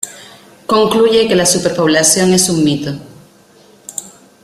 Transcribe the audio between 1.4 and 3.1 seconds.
superpoblación es un mito.